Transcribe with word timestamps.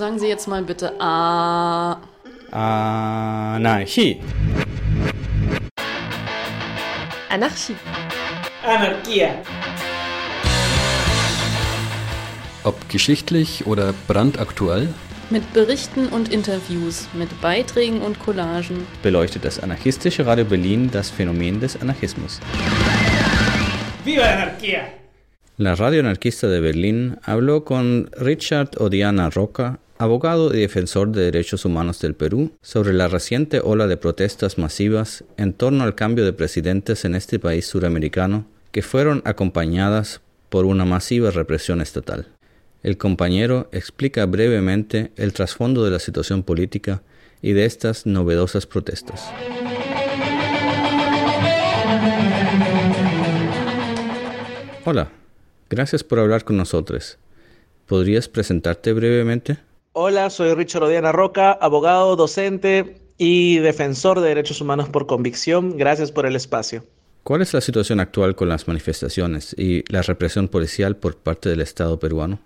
Sagen 0.00 0.18
Sie 0.18 0.28
jetzt 0.28 0.48
mal 0.48 0.62
bitte 0.62 0.98
A. 0.98 1.98
Anarchie. 2.52 4.18
Anarchie. 7.28 7.76
Anarchia. 8.64 9.28
Ob 12.64 12.88
geschichtlich 12.88 13.66
oder 13.66 13.92
brandaktuell, 14.08 14.88
Mit 15.28 15.52
Berichten 15.52 16.06
und 16.06 16.32
Interviews, 16.32 17.06
mit 17.12 17.38
Beiträgen 17.42 18.00
und 18.00 18.18
Collagen. 18.20 18.86
beleuchtet 19.02 19.44
das 19.44 19.60
anarchistische 19.60 20.24
Radio 20.24 20.46
Berlin 20.46 20.90
das 20.90 21.10
Phänomen 21.10 21.60
des 21.60 21.78
Anarchismus. 21.78 22.40
¡Viva 24.06 24.22
la 24.22 24.32
anarquía! 24.32 24.80
La 25.58 25.74
radio 25.74 26.00
anarquista 26.00 26.48
de 26.48 26.60
Berlín 26.62 27.18
habló 27.22 27.66
con 27.66 28.08
Richard 28.18 28.80
Odiana 28.80 29.28
Roca, 29.28 29.78
abogado 30.00 30.54
y 30.54 30.60
defensor 30.60 31.10
de 31.10 31.24
derechos 31.24 31.66
humanos 31.66 32.00
del 32.00 32.14
Perú, 32.14 32.52
sobre 32.62 32.94
la 32.94 33.06
reciente 33.06 33.60
ola 33.62 33.86
de 33.86 33.98
protestas 33.98 34.56
masivas 34.56 35.24
en 35.36 35.52
torno 35.52 35.84
al 35.84 35.94
cambio 35.94 36.24
de 36.24 36.32
presidentes 36.32 37.04
en 37.04 37.14
este 37.14 37.38
país 37.38 37.66
suramericano, 37.66 38.46
que 38.72 38.80
fueron 38.80 39.20
acompañadas 39.26 40.22
por 40.48 40.64
una 40.64 40.86
masiva 40.86 41.30
represión 41.30 41.82
estatal. 41.82 42.28
El 42.82 42.96
compañero 42.96 43.68
explica 43.72 44.24
brevemente 44.24 45.12
el 45.16 45.34
trasfondo 45.34 45.84
de 45.84 45.90
la 45.90 45.98
situación 45.98 46.44
política 46.44 47.02
y 47.42 47.52
de 47.52 47.66
estas 47.66 48.06
novedosas 48.06 48.64
protestas. 48.64 49.30
Hola, 54.86 55.10
gracias 55.68 56.02
por 56.02 56.20
hablar 56.20 56.44
con 56.44 56.56
nosotros. 56.56 57.18
¿Podrías 57.84 58.28
presentarte 58.28 58.94
brevemente? 58.94 59.58
Hola, 59.92 60.30
soy 60.30 60.54
Richard 60.54 60.84
Odiana 60.84 61.10
Roca, 61.10 61.50
abogado, 61.50 62.14
docente 62.14 63.02
y 63.18 63.58
defensor 63.58 64.20
de 64.20 64.28
derechos 64.28 64.60
humanos 64.60 64.88
por 64.88 65.08
convicción. 65.08 65.76
Gracias 65.76 66.12
por 66.12 66.26
el 66.26 66.36
espacio. 66.36 66.84
¿Cuál 67.24 67.42
es 67.42 67.52
la 67.52 67.60
situación 67.60 67.98
actual 67.98 68.36
con 68.36 68.48
las 68.48 68.68
manifestaciones 68.68 69.52
y 69.58 69.82
la 69.92 70.02
represión 70.02 70.46
policial 70.46 70.96
por 70.96 71.16
parte 71.16 71.48
del 71.48 71.60
Estado 71.60 71.98
peruano? 71.98 72.38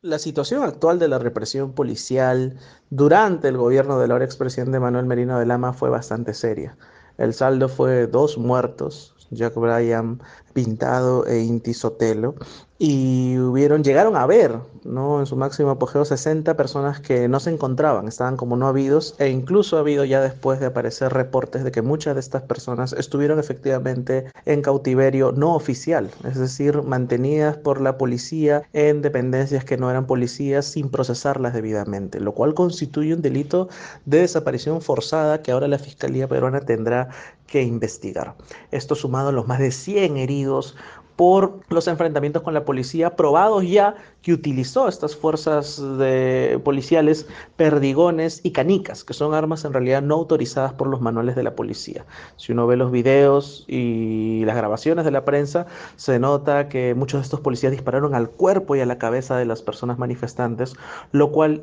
La 0.00 0.20
situación 0.20 0.62
actual 0.62 1.00
de 1.00 1.08
la 1.08 1.18
represión 1.18 1.72
policial 1.72 2.56
durante 2.90 3.48
el 3.48 3.56
gobierno 3.56 3.98
del 3.98 4.12
ahora 4.12 4.24
expresidente 4.24 4.78
Manuel 4.78 5.06
Merino 5.06 5.40
de 5.40 5.46
Lama 5.46 5.72
fue 5.72 5.90
bastante 5.90 6.34
seria. 6.34 6.76
El 7.18 7.34
saldo 7.34 7.68
fue 7.68 8.06
dos 8.06 8.38
muertos, 8.38 9.16
Jack 9.30 9.54
Bryan 9.56 10.22
Pintado 10.52 11.26
e 11.26 11.40
Inti 11.40 11.74
Sotelo, 11.74 12.36
y 12.84 13.38
hubieron, 13.38 13.84
llegaron 13.84 14.16
a 14.16 14.26
ver, 14.26 14.58
¿no? 14.82 15.20
En 15.20 15.26
su 15.26 15.36
máximo 15.36 15.70
apogeo 15.70 16.04
60 16.04 16.56
personas 16.56 16.98
que 16.98 17.28
no 17.28 17.38
se 17.38 17.50
encontraban, 17.50 18.08
estaban 18.08 18.36
como 18.36 18.56
no 18.56 18.66
habidos, 18.66 19.14
e 19.20 19.28
incluso 19.28 19.76
ha 19.76 19.80
habido 19.80 20.04
ya 20.04 20.20
después 20.20 20.58
de 20.58 20.66
aparecer 20.66 21.12
reportes 21.12 21.62
de 21.62 21.70
que 21.70 21.80
muchas 21.80 22.14
de 22.14 22.20
estas 22.20 22.42
personas 22.42 22.92
estuvieron 22.92 23.38
efectivamente 23.38 24.32
en 24.46 24.62
cautiverio 24.62 25.30
no 25.30 25.54
oficial, 25.54 26.10
es 26.24 26.36
decir, 26.36 26.82
mantenidas 26.82 27.56
por 27.56 27.80
la 27.80 27.96
policía 27.96 28.64
en 28.72 29.00
dependencias 29.00 29.64
que 29.64 29.76
no 29.76 29.88
eran 29.88 30.08
policías 30.08 30.66
sin 30.66 30.90
procesarlas 30.90 31.54
debidamente, 31.54 32.18
lo 32.18 32.32
cual 32.32 32.52
constituye 32.52 33.14
un 33.14 33.22
delito 33.22 33.68
de 34.06 34.22
desaparición 34.22 34.82
forzada 34.82 35.40
que 35.40 35.52
ahora 35.52 35.68
la 35.68 35.78
Fiscalía 35.78 36.26
peruana 36.26 36.58
tendrá 36.58 37.10
que 37.52 37.62
investigar. 37.62 38.34
Esto 38.70 38.94
sumado 38.94 39.28
a 39.28 39.32
los 39.32 39.46
más 39.46 39.58
de 39.58 39.70
100 39.70 40.16
heridos 40.16 40.74
por 41.16 41.60
los 41.68 41.86
enfrentamientos 41.86 42.42
con 42.42 42.54
la 42.54 42.64
policía, 42.64 43.14
probados 43.14 43.68
ya 43.68 43.94
que 44.22 44.32
utilizó 44.32 44.88
estas 44.88 45.16
fuerzas 45.16 45.82
de 45.98 46.60
policiales 46.64 47.26
perdigones 47.56 48.40
y 48.42 48.52
canicas, 48.52 49.04
que 49.04 49.14
son 49.14 49.34
armas 49.34 49.64
en 49.64 49.72
realidad 49.72 50.02
no 50.02 50.14
autorizadas 50.14 50.72
por 50.72 50.86
los 50.86 51.00
manuales 51.00 51.34
de 51.36 51.42
la 51.42 51.56
policía. 51.56 52.06
Si 52.36 52.52
uno 52.52 52.66
ve 52.66 52.76
los 52.76 52.92
videos 52.92 53.64
y 53.66 54.44
las 54.44 54.56
grabaciones 54.56 55.04
de 55.04 55.10
la 55.10 55.24
prensa, 55.24 55.66
se 55.96 56.18
nota 56.18 56.68
que 56.68 56.94
muchos 56.94 57.20
de 57.20 57.24
estos 57.24 57.40
policías 57.40 57.72
dispararon 57.72 58.14
al 58.14 58.30
cuerpo 58.30 58.76
y 58.76 58.80
a 58.80 58.86
la 58.86 58.98
cabeza 58.98 59.36
de 59.36 59.44
las 59.44 59.62
personas 59.62 59.98
manifestantes, 59.98 60.74
lo 61.10 61.32
cual 61.32 61.60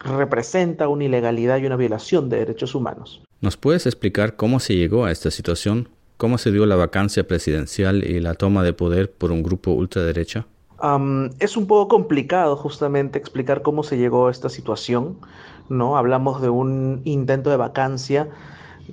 representa 0.00 0.88
una 0.88 1.04
ilegalidad 1.04 1.58
y 1.58 1.66
una 1.66 1.76
violación 1.76 2.28
de 2.28 2.38
derechos 2.38 2.74
humanos. 2.74 3.22
¿Nos 3.40 3.56
puedes 3.56 3.86
explicar 3.86 4.36
cómo 4.36 4.60
se 4.60 4.74
llegó 4.74 5.04
a 5.04 5.12
esta 5.12 5.30
situación? 5.30 5.88
¿Cómo 6.16 6.36
se 6.36 6.52
dio 6.52 6.66
la 6.66 6.76
vacancia 6.76 7.26
presidencial 7.26 8.04
y 8.04 8.20
la 8.20 8.34
toma 8.34 8.62
de 8.62 8.74
poder 8.74 9.10
por 9.10 9.32
un 9.32 9.42
grupo 9.42 9.70
ultraderecha? 9.70 10.46
Es 11.38 11.56
un 11.56 11.66
poco 11.66 11.88
complicado 11.88 12.56
justamente 12.56 13.18
explicar 13.18 13.62
cómo 13.62 13.82
se 13.82 13.98
llegó 13.98 14.28
a 14.28 14.30
esta 14.30 14.48
situación, 14.48 15.18
¿no? 15.68 15.96
Hablamos 15.96 16.40
de 16.40 16.48
un 16.48 17.02
intento 17.04 17.50
de 17.50 17.56
vacancia 17.56 18.28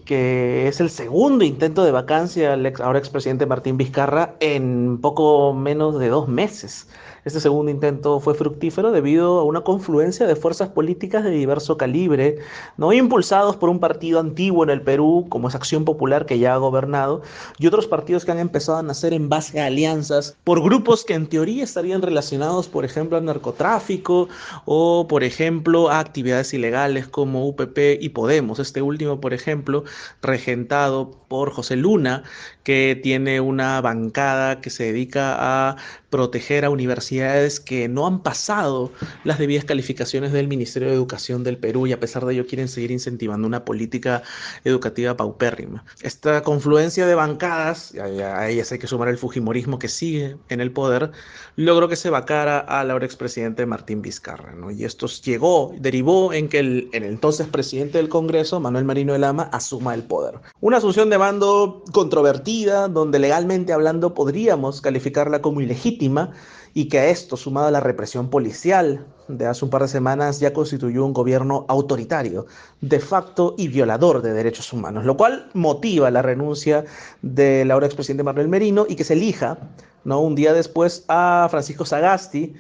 que 0.06 0.68
es 0.68 0.80
el 0.80 0.90
segundo 0.90 1.44
intento 1.44 1.84
de 1.84 1.92
vacancia 1.92 2.52
del 2.52 2.66
ex, 2.66 2.82
ahora 2.82 3.00
expresidente 3.00 3.46
Martín 3.46 3.78
Vizcarra 3.78 4.36
en 4.40 5.00
poco 5.02 5.54
menos 5.54 5.98
de 5.98 6.10
dos 6.10 6.28
meses. 6.28 6.88
Este 7.28 7.42
segundo 7.42 7.70
intento 7.70 8.22
fue 8.22 8.36
fructífero 8.36 8.94
debido 8.94 9.40
a 9.40 9.44
una 9.44 9.60
confluencia 9.60 10.26
de 10.26 10.38
fuerzas 10.38 10.70
políticas 10.70 11.26
de 11.26 11.32
diverso 11.32 11.76
calibre, 11.76 12.38
no 12.78 12.94
impulsados 12.94 13.58
por 13.58 13.68
un 13.68 13.82
partido 13.82 14.22
antiguo 14.22 14.64
en 14.64 14.70
el 14.70 14.82
Perú, 14.82 15.26
como 15.28 15.50
es 15.50 15.56
Acción 15.56 15.84
Popular, 15.84 16.26
que 16.26 16.40
ya 16.40 16.54
ha 16.54 16.58
gobernado, 16.58 17.22
y 17.60 17.68
otros 17.68 17.86
partidos 17.86 18.24
que 18.24 18.32
han 18.32 18.40
empezado 18.40 18.78
a 18.78 18.84
nacer 18.84 19.12
en 19.12 19.28
base 19.28 19.60
a 19.60 19.66
alianzas 19.66 20.38
por 20.46 20.64
grupos 20.64 21.04
que 21.04 21.16
en 21.16 21.28
teoría 21.28 21.66
estarían 21.66 22.02
relacionados, 22.02 22.70
por 22.70 22.86
ejemplo, 22.86 23.18
al 23.18 23.26
narcotráfico 23.26 24.30
o, 24.64 25.06
por 25.10 25.26
ejemplo, 25.26 25.90
a 25.90 26.00
actividades 26.00 26.54
ilegales 26.54 27.10
como 27.10 27.46
UPP 27.46 27.78
y 28.00 28.08
Podemos. 28.08 28.60
Este 28.60 28.82
último, 28.82 29.20
por 29.20 29.34
ejemplo, 29.34 29.84
regentado 30.22 31.12
por 31.28 31.52
José 31.52 31.76
Luna, 31.76 32.24
que 32.68 33.00
tiene 33.02 33.40
una 33.40 33.80
bancada 33.80 34.60
que 34.60 34.70
se 34.70 34.84
dedica 34.84 35.38
a 35.40 35.78
proteger 36.10 36.66
a 36.66 36.70
universidades 36.70 37.62
que 37.62 37.88
no 37.88 38.06
han 38.06 38.22
pasado 38.22 38.92
las 39.24 39.40
debidas 39.40 39.64
calificaciones 39.64 40.34
del 40.34 40.50
Ministerio 40.50 40.90
de 40.90 40.94
Educación 40.94 41.46
del 41.46 41.58
Perú 41.58 41.88
y 41.88 41.94
a 41.94 42.00
pesar 42.02 42.26
de 42.26 42.34
ello 42.34 42.46
quieren 42.46 42.68
seguir 42.68 42.92
incentivando 42.92 43.48
una 43.48 43.64
política 43.64 44.22
educativa 44.66 45.16
paupérrima. 45.16 45.86
Esta 46.02 46.44
confluencia 46.44 47.08
de 47.08 47.16
bancadas, 47.16 47.94
a 47.96 48.50
ellas 48.50 48.70
hay 48.74 48.80
que 48.80 48.88
sumar 48.88 49.08
el 49.08 49.18
Fujimorismo 49.18 49.80
que 49.80 49.88
sigue 49.88 50.36
en 50.50 50.60
el 50.60 50.74
poder, 50.74 51.12
logró 51.56 51.88
que 51.88 51.96
se 51.96 52.10
vacara 52.10 52.60
al 52.60 52.92
ahora 52.92 53.06
expresidente 53.06 53.66
Martín 53.66 54.02
Vizcarra. 54.02 54.52
¿no? 54.56 54.72
Y 54.72 54.84
esto 54.84 55.08
llegó, 55.08 55.74
derivó 55.80 56.34
en 56.34 56.50
que 56.50 56.60
el, 56.60 56.90
el 56.92 57.04
entonces 57.04 57.48
presidente 57.48 57.98
del 57.98 58.10
Congreso, 58.10 58.60
Manuel 58.60 58.84
Marino 58.84 59.14
de 59.14 59.20
Lama, 59.20 59.44
asuma 59.54 59.94
el 59.94 60.04
poder. 60.04 60.36
Una 60.60 60.78
asunción 60.78 61.10
de 61.10 61.18
mando 61.18 61.84
controvertida, 61.94 62.57
donde 62.66 63.20
legalmente 63.20 63.74
hablando 63.74 64.14
podríamos 64.14 64.82
calificarla 64.82 65.42
como 65.42 65.62
ilegítima 65.62 66.32
y 66.74 66.90
que 66.90 67.00
a 67.00 67.08
esto, 67.08 67.38
sumado 67.38 67.68
a 67.68 67.72
la 67.72 67.80
represión 67.80 68.30
policial 68.30 69.06
de 69.28 69.46
hace 69.46 69.66
un 69.66 69.72
par 69.72 69.82
de 69.82 69.88
semanas, 69.88 70.40
ya 70.40 70.54
constituyó 70.54 71.06
un 71.06 71.14
gobierno 71.14 71.66
autoritario, 71.68 72.46
de 72.82 73.00
facto 73.00 73.56
y 73.58 73.68
violador 73.68 74.22
de 74.22 74.34
derechos 74.34 74.72
humanos, 74.74 75.06
lo 75.06 75.18
cual 75.18 75.50
motiva 75.54 76.12
la 76.12 76.22
renuncia 76.22 76.86
del 77.22 77.72
ahora 77.72 77.88
expresidente 77.88 78.24
Manuel 78.24 78.48
Merino 78.48 78.86
y 78.88 78.96
que 78.96 79.04
se 79.04 79.14
elija 79.14 79.58
¿no? 80.04 80.22
un 80.22 80.36
día 80.36 80.54
después 80.54 81.04
a 81.08 81.48
Francisco 81.50 81.86
Sagasti, 81.86 82.54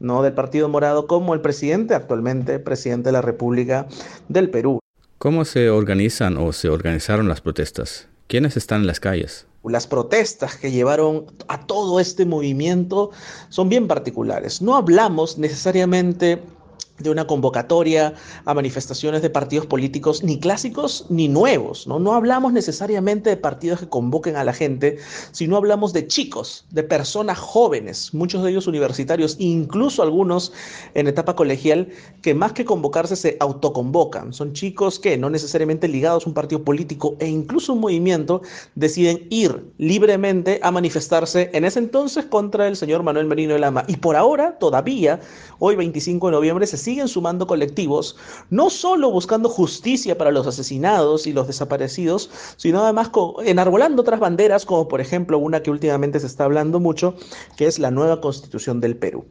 ¿no? 0.00 0.22
del 0.22 0.34
Partido 0.34 0.68
Morado, 0.68 1.06
como 1.06 1.34
el 1.34 1.40
presidente, 1.40 1.94
actualmente 1.94 2.58
presidente 2.58 3.08
de 3.08 3.12
la 3.12 3.22
República 3.22 3.86
del 4.28 4.50
Perú. 4.50 4.78
¿Cómo 5.18 5.44
se 5.44 5.70
organizan 5.70 6.36
o 6.36 6.52
se 6.52 6.68
organizaron 6.68 7.28
las 7.28 7.40
protestas? 7.40 8.08
¿Quiénes 8.26 8.56
están 8.56 8.82
en 8.82 8.86
las 8.86 9.00
calles? 9.00 9.46
Las 9.64 9.86
protestas 9.86 10.56
que 10.56 10.70
llevaron 10.70 11.26
a 11.48 11.66
todo 11.66 12.00
este 12.00 12.24
movimiento 12.26 13.10
son 13.48 13.68
bien 13.68 13.86
particulares. 13.86 14.60
No 14.60 14.76
hablamos 14.76 15.38
necesariamente 15.38 16.42
de 16.98 17.10
una 17.10 17.26
convocatoria 17.26 18.14
a 18.44 18.54
manifestaciones 18.54 19.22
de 19.22 19.30
partidos 19.30 19.66
políticos 19.66 20.22
ni 20.22 20.38
clásicos 20.38 21.06
ni 21.08 21.28
nuevos, 21.28 21.86
¿no? 21.86 21.98
No 21.98 22.14
hablamos 22.14 22.52
necesariamente 22.52 23.30
de 23.30 23.36
partidos 23.36 23.80
que 23.80 23.88
convoquen 23.88 24.36
a 24.36 24.44
la 24.44 24.52
gente, 24.52 24.98
sino 25.32 25.56
hablamos 25.56 25.92
de 25.92 26.06
chicos, 26.06 26.66
de 26.70 26.84
personas 26.84 27.38
jóvenes, 27.38 28.14
muchos 28.14 28.42
de 28.42 28.50
ellos 28.50 28.66
universitarios, 28.66 29.36
incluso 29.38 30.02
algunos 30.02 30.52
en 30.94 31.08
etapa 31.08 31.34
colegial, 31.34 31.88
que 32.22 32.34
más 32.34 32.52
que 32.52 32.64
convocarse 32.64 33.16
se 33.16 33.36
autoconvocan. 33.40 34.32
Son 34.32 34.52
chicos 34.52 34.98
que, 34.98 35.18
no 35.18 35.30
necesariamente 35.30 35.88
ligados 35.88 36.26
a 36.26 36.28
un 36.28 36.34
partido 36.34 36.62
político 36.62 37.16
e 37.18 37.26
incluso 37.26 37.72
un 37.72 37.80
movimiento, 37.80 38.42
deciden 38.76 39.26
ir 39.30 39.72
libremente 39.78 40.60
a 40.62 40.70
manifestarse 40.70 41.50
en 41.52 41.64
ese 41.64 41.80
entonces 41.80 42.24
contra 42.26 42.68
el 42.68 42.76
señor 42.76 43.02
Manuel 43.02 43.26
Merino 43.26 43.54
de 43.54 43.58
Lama. 43.60 43.84
Y 43.88 43.96
por 43.96 44.14
ahora, 44.14 44.58
todavía, 44.58 45.20
hoy 45.58 45.76
25 45.76 46.28
de 46.28 46.32
noviembre, 46.32 46.66
se 46.66 46.83
siguen 46.84 47.08
sumando 47.08 47.46
colectivos, 47.46 48.16
no 48.50 48.70
solo 48.70 49.10
buscando 49.10 49.48
justicia 49.48 50.16
para 50.18 50.30
los 50.30 50.46
asesinados 50.46 51.26
y 51.26 51.32
los 51.32 51.46
desaparecidos, 51.46 52.30
sino 52.56 52.82
además 52.84 53.10
enarbolando 53.44 54.02
otras 54.02 54.20
banderas, 54.20 54.66
como 54.66 54.86
por 54.86 55.00
ejemplo 55.00 55.38
una 55.38 55.62
que 55.62 55.70
últimamente 55.70 56.20
se 56.20 56.26
está 56.26 56.44
hablando 56.44 56.78
mucho, 56.78 57.14
que 57.56 57.66
es 57.66 57.78
la 57.78 57.90
nueva 57.90 58.20
constitución 58.20 58.80
del 58.80 58.96
Perú. 58.96 59.24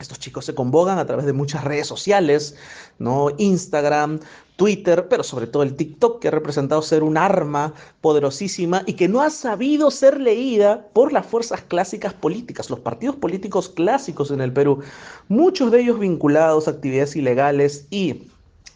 Estos 0.00 0.18
chicos 0.18 0.44
se 0.44 0.54
convocan 0.54 0.98
a 0.98 1.06
través 1.06 1.26
de 1.26 1.32
muchas 1.32 1.64
redes 1.64 1.86
sociales, 1.86 2.54
¿no? 2.98 3.30
Instagram, 3.36 4.20
Twitter, 4.58 5.06
pero 5.08 5.22
sobre 5.22 5.46
todo 5.46 5.62
el 5.62 5.76
TikTok, 5.76 6.18
que 6.18 6.26
ha 6.26 6.32
representado 6.32 6.82
ser 6.82 7.04
un 7.04 7.16
arma 7.16 7.74
poderosísima 8.00 8.82
y 8.86 8.94
que 8.94 9.06
no 9.06 9.20
ha 9.20 9.30
sabido 9.30 9.88
ser 9.92 10.20
leída 10.20 10.88
por 10.92 11.12
las 11.12 11.26
fuerzas 11.26 11.62
clásicas 11.62 12.12
políticas, 12.12 12.68
los 12.68 12.80
partidos 12.80 13.14
políticos 13.14 13.68
clásicos 13.68 14.32
en 14.32 14.40
el 14.40 14.52
Perú, 14.52 14.80
muchos 15.28 15.70
de 15.70 15.82
ellos 15.82 16.00
vinculados 16.00 16.66
a 16.66 16.72
actividades 16.72 17.14
ilegales 17.14 17.86
y 17.90 18.24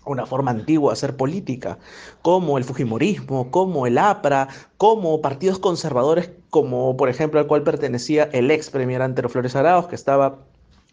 una 0.05 0.25
forma 0.25 0.53
antigua 0.53 0.93
de 0.93 0.99
hacer 0.99 1.17
política, 1.17 1.79
como 2.23 2.59
el 2.59 2.65
Fujimorismo, 2.65 3.51
como 3.51 3.85
el 3.89 3.99
APRA, 3.99 4.47
como 4.77 5.21
partidos 5.21 5.59
conservadores, 5.59 6.31
como 6.51 6.97
por 6.97 7.09
ejemplo 7.09 7.41
al 7.41 7.49
cual 7.49 7.65
pertenecía 7.65 8.31
el 8.33 8.53
ex 8.53 8.71
premier 8.71 9.03
Antero 9.03 9.29
Flores 9.29 9.57
Arauz, 9.57 9.89
que 9.89 9.97
estaba 9.97 10.39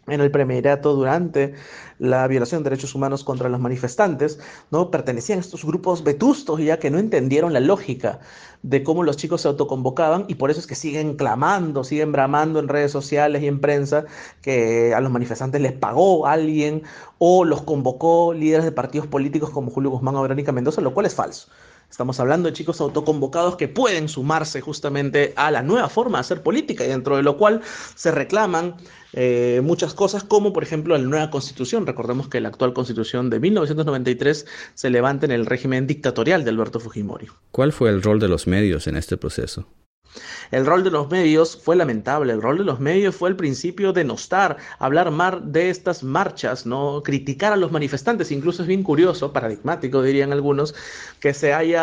en 0.06 0.20
el 0.20 0.30
premierato 0.30 0.94
durante 0.94 1.54
la 1.98 2.26
violación 2.26 2.62
de 2.62 2.70
derechos 2.70 2.94
humanos 2.94 3.24
contra 3.24 3.48
los 3.48 3.60
manifestantes, 3.60 4.40
¿no? 4.70 4.90
Pertenecían 4.90 5.38
a 5.38 5.42
estos 5.42 5.64
grupos 5.64 6.02
vetustos 6.02 6.60
ya 6.60 6.78
que 6.78 6.90
no 6.90 6.98
entendieron 6.98 7.52
la 7.52 7.60
lógica 7.60 8.20
de 8.62 8.82
cómo 8.82 9.02
los 9.02 9.16
chicos 9.16 9.42
se 9.42 9.48
autoconvocaban 9.48 10.24
y 10.28 10.34
por 10.34 10.50
eso 10.50 10.60
es 10.60 10.66
que 10.66 10.74
siguen 10.74 11.16
clamando, 11.16 11.84
siguen 11.84 12.12
bramando 12.12 12.58
en 12.58 12.68
redes 12.68 12.92
sociales 12.92 13.42
y 13.42 13.46
en 13.46 13.60
prensa 13.60 14.04
que 14.42 14.94
a 14.94 15.00
los 15.00 15.12
manifestantes 15.12 15.60
les 15.60 15.72
pagó 15.72 16.26
alguien 16.26 16.82
o 17.18 17.44
los 17.44 17.62
convocó 17.62 18.32
líderes 18.34 18.64
de 18.64 18.72
partidos 18.72 19.06
políticos 19.06 19.50
como 19.50 19.70
Julio 19.70 19.90
Guzmán 19.90 20.16
o 20.16 20.22
Verónica 20.22 20.52
Mendoza, 20.52 20.80
lo 20.80 20.94
cual 20.94 21.06
es 21.06 21.14
falso. 21.14 21.48
Estamos 21.90 22.20
hablando 22.20 22.48
de 22.48 22.52
chicos 22.52 22.80
autoconvocados 22.80 23.56
que 23.56 23.66
pueden 23.66 24.08
sumarse 24.08 24.60
justamente 24.60 25.32
a 25.36 25.50
la 25.50 25.62
nueva 25.62 25.88
forma 25.88 26.18
de 26.18 26.20
hacer 26.20 26.42
política 26.42 26.84
y 26.84 26.88
dentro 26.88 27.16
de 27.16 27.24
lo 27.24 27.36
cual 27.36 27.62
se 27.96 28.12
reclaman 28.12 28.76
eh, 29.12 29.60
muchas 29.64 29.92
cosas 29.92 30.22
como 30.22 30.52
por 30.52 30.62
ejemplo 30.62 30.96
la 30.96 31.02
nueva 31.02 31.30
constitución. 31.30 31.86
Recordemos 31.86 32.28
que 32.28 32.40
la 32.40 32.48
actual 32.48 32.74
constitución 32.74 33.28
de 33.28 33.40
1993 33.40 34.46
se 34.74 34.90
levanta 34.90 35.26
en 35.26 35.32
el 35.32 35.46
régimen 35.46 35.88
dictatorial 35.88 36.44
de 36.44 36.50
Alberto 36.50 36.78
Fujimori. 36.78 37.26
¿Cuál 37.50 37.72
fue 37.72 37.90
el 37.90 38.02
rol 38.02 38.20
de 38.20 38.28
los 38.28 38.46
medios 38.46 38.86
en 38.86 38.96
este 38.96 39.16
proceso? 39.16 39.66
El 40.50 40.66
rol 40.66 40.82
de 40.82 40.90
los 40.90 41.08
medios 41.10 41.56
fue 41.56 41.76
lamentable, 41.76 42.32
el 42.32 42.42
rol 42.42 42.58
de 42.58 42.64
los 42.64 42.80
medios 42.80 43.14
fue 43.14 43.28
al 43.28 43.36
principio 43.36 43.92
denostar, 43.92 44.56
hablar 44.80 45.12
mal 45.12 45.52
de 45.52 45.70
estas 45.70 46.02
marchas, 46.02 46.66
no 46.66 47.02
criticar 47.04 47.52
a 47.52 47.56
los 47.56 47.70
manifestantes, 47.70 48.32
incluso 48.32 48.62
es 48.62 48.68
bien 48.68 48.82
curioso, 48.82 49.32
paradigmático 49.32 50.02
dirían 50.02 50.32
algunos, 50.32 50.74
que 51.20 51.34
se 51.34 51.54
haya 51.54 51.82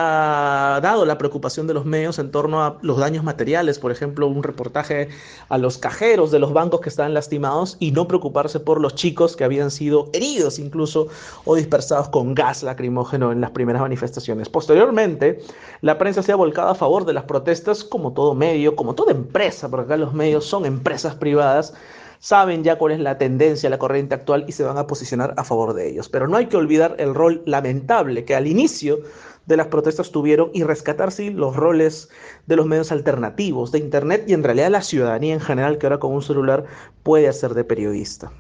dado 0.81 1.06
la 1.06 1.18
preocupación 1.18 1.66
de 1.68 1.75
los 1.75 1.86
medios 1.86 2.19
en 2.19 2.30
torno 2.30 2.62
a 2.62 2.78
los 2.81 2.98
daños 2.98 3.24
materiales, 3.24 3.80
por 3.80 3.94
ejemplo, 3.94 4.28
un 4.28 4.44
reportaje 4.44 5.08
a 5.48 5.58
los 5.58 5.78
cajeros 5.78 6.31
de 6.31 6.40
los 6.40 6.52
bancos 6.52 6.81
que 6.81 6.90
estaban 6.90 7.14
lastimados 7.14 7.78
y 7.80 7.92
no 7.92 8.08
preocuparse 8.08 8.60
por 8.60 8.81
los 8.81 8.96
chicos 8.96 9.38
que 9.38 9.46
habían 9.46 9.72
sido 9.72 10.10
heridos 10.12 10.60
incluso 10.60 11.08
o 11.46 11.56
dispersados 11.56 12.10
con 12.10 12.34
gas 12.34 12.64
lacrimógeno 12.64 13.31
en 13.31 13.40
las 13.40 13.52
primeras 13.52 13.81
manifestaciones. 13.81 14.50
Posteriormente, 14.50 15.40
la 15.81 15.98
prensa 15.98 16.22
se 16.22 16.34
ha 16.34 16.36
volcado 16.36 16.69
a 16.69 16.75
favor 16.75 17.06
de 17.06 17.14
las 17.14 17.24
protestas 17.24 17.86
como 17.86 18.12
todo 18.12 18.36
medio, 18.36 18.56
como 18.75 18.95
toda 18.95 19.12
empresa, 19.12 19.69
porque 19.69 19.86
acá 19.86 19.98
los 19.98 20.13
medios 20.13 20.45
son 20.45 20.65
empresas 20.65 21.15
privadas, 21.15 21.74
saben 22.19 22.63
ya 22.63 22.77
cuál 22.77 22.94
es 22.94 23.00
la 23.00 23.18
tendencia, 23.18 23.69
la 23.69 23.77
corriente 23.77 24.15
actual 24.15 24.45
y 24.48 24.51
se 24.51 24.63
van 24.63 24.77
a 24.77 24.88
posicionar 24.88 25.33
a 25.38 25.44
favor 25.44 25.74
de 25.74 25.89
ellos. 25.89 26.09
Pero 26.09 26.27
no 26.27 26.38
hay 26.38 26.48
que 26.48 26.57
olvidar 26.57 26.95
el 27.00 27.13
rol 27.13 27.44
lamentable 27.45 28.25
que 28.25 28.36
al 28.36 28.48
inicio 28.48 29.00
de 29.45 29.57
las 29.57 29.68
protestas 29.68 30.12
tuvieron 30.12 30.50
y 30.54 30.63
rescatar 30.63 31.12
sí 31.12 31.30
los 31.30 31.56
roles 31.56 32.09
de 32.48 32.56
los 32.56 32.65
medios 32.65 32.92
alternativos, 32.92 33.71
de 33.71 33.80
Internet 33.80 34.25
y 34.27 34.33
en 34.33 34.44
realidad 34.44 34.71
la 34.71 34.81
ciudadanía 34.81 35.33
en 35.33 35.39
general 35.39 35.77
que 35.77 35.86
ahora 35.86 36.00
con 36.00 36.13
un 36.13 36.21
celular 36.21 36.65
puede 37.04 37.27
hacer 37.27 37.54
de 37.54 37.63
periodista. 37.63 38.31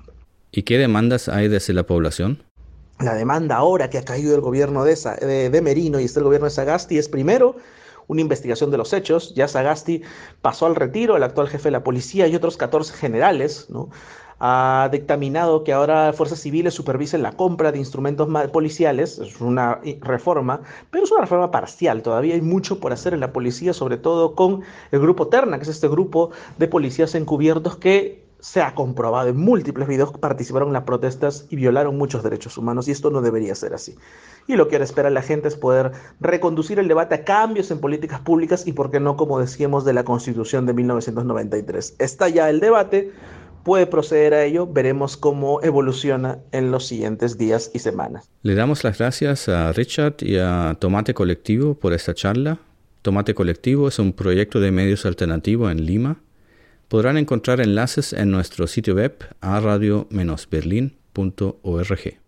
¿Y 0.51 0.63
qué 0.63 0.77
demandas 0.77 1.29
hay 1.29 1.47
desde 1.47 1.73
la 1.73 1.83
población? 1.83 2.43
La 2.99 3.13
demanda 3.13 3.55
ahora 3.55 3.89
que 3.89 3.99
ha 3.99 4.03
caído 4.03 4.35
el 4.35 4.41
gobierno 4.41 4.83
de, 4.83 4.97
de, 5.21 5.49
de 5.49 5.61
Merino 5.61 5.99
y 5.99 6.05
está 6.05 6.19
el 6.19 6.25
gobierno 6.25 6.45
de 6.45 6.51
Sagasti 6.51 6.97
es 6.97 7.07
primero 7.07 7.55
una 8.07 8.21
investigación 8.21 8.71
de 8.71 8.77
los 8.77 8.93
hechos. 8.93 9.33
Ya 9.35 9.47
Sagasti 9.47 10.01
pasó 10.41 10.65
al 10.65 10.75
retiro, 10.75 11.15
el 11.15 11.23
actual 11.23 11.49
jefe 11.49 11.65
de 11.65 11.71
la 11.71 11.83
policía 11.83 12.27
y 12.27 12.35
otros 12.35 12.57
14 12.57 12.93
generales, 12.93 13.67
¿no? 13.69 13.89
ha 14.39 14.89
dictaminado 14.91 15.63
que 15.63 15.73
ahora 15.73 16.13
fuerzas 16.13 16.39
civiles 16.39 16.73
supervisen 16.73 17.23
la 17.23 17.31
compra 17.31 17.71
de 17.71 17.79
instrumentos 17.79 18.29
policiales, 18.51 19.17
es 19.17 19.41
una 19.41 19.79
reforma, 20.01 20.61
pero 20.91 21.03
es 21.03 21.11
una 21.11 21.21
reforma 21.21 21.49
parcial, 21.49 22.03
todavía 22.03 22.35
hay 22.35 22.41
mucho 22.41 22.79
por 22.79 22.93
hacer 22.93 23.13
en 23.13 23.19
la 23.19 23.33
policía, 23.33 23.73
sobre 23.73 23.97
todo 23.97 24.35
con 24.35 24.61
el 24.91 24.99
grupo 24.99 25.27
Terna, 25.27 25.57
que 25.57 25.63
es 25.63 25.69
este 25.69 25.87
grupo 25.87 26.31
de 26.57 26.67
policías 26.67 27.15
encubiertos 27.15 27.77
que 27.77 28.26
se 28.39 28.61
ha 28.61 28.75
comprobado 28.75 29.29
en 29.29 29.37
múltiples 29.37 29.87
videos 29.87 30.11
participaron 30.11 30.69
en 30.69 30.73
las 30.73 30.83
protestas 30.83 31.45
y 31.49 31.55
violaron 31.55 31.97
muchos 31.97 32.23
derechos 32.23 32.57
humanos 32.57 32.87
y 32.87 32.91
esto 32.91 33.09
no 33.09 33.21
debería 33.21 33.55
ser 33.55 33.73
así. 33.73 33.95
Y 34.47 34.55
lo 34.55 34.67
que 34.67 34.75
ahora 34.75 34.85
espera 34.85 35.09
la 35.09 35.21
gente 35.21 35.47
es 35.47 35.55
poder 35.55 35.91
reconducir 36.19 36.79
el 36.79 36.87
debate 36.87 37.15
a 37.15 37.23
cambios 37.23 37.71
en 37.71 37.79
políticas 37.79 38.21
públicas 38.21 38.65
y, 38.65 38.73
por 38.73 38.91
qué 38.91 38.99
no, 38.99 39.17
como 39.17 39.39
decíamos, 39.39 39.85
de 39.85 39.93
la 39.93 40.03
Constitución 40.03 40.65
de 40.65 40.73
1993. 40.73 41.95
Está 41.99 42.29
ya 42.29 42.49
el 42.49 42.59
debate, 42.59 43.11
puede 43.63 43.87
proceder 43.87 44.33
a 44.33 44.43
ello, 44.45 44.67
veremos 44.67 45.17
cómo 45.17 45.61
evoluciona 45.63 46.39
en 46.51 46.71
los 46.71 46.87
siguientes 46.87 47.37
días 47.37 47.71
y 47.73 47.79
semanas. 47.79 48.29
Le 48.43 48.55
damos 48.55 48.83
las 48.83 48.97
gracias 48.97 49.49
a 49.49 49.73
Richard 49.73 50.15
y 50.21 50.37
a 50.37 50.77
Tomate 50.79 51.13
Colectivo 51.13 51.73
por 51.73 51.91
esta 51.93 52.13
charla. 52.13 52.59
Tomate 53.01 53.33
Colectivo 53.33 53.87
es 53.87 53.99
un 53.99 54.13
proyecto 54.13 54.59
de 54.59 54.71
medios 54.71 55.05
alternativo 55.05 55.69
en 55.69 55.85
Lima 55.85 56.21
Podrán 56.87 57.17
encontrar 57.17 57.59
enlaces 57.59 58.13
en 58.13 58.31
nuestro 58.31 58.67
sitio 58.67 58.95
web 58.95 59.17
a 59.41 59.59
radio-berlin.org. 59.59 62.26